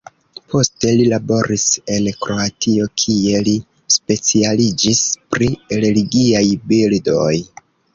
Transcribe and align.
Poste 0.53 0.93
li 0.99 1.03
laboris 1.11 1.65
en 1.97 2.09
Kroatio 2.25 2.89
kie 3.03 3.45
li 3.51 3.55
specialiĝis 3.99 5.07
pri 5.37 5.55
religiaj 5.85 6.47
bildoj. 6.75 7.35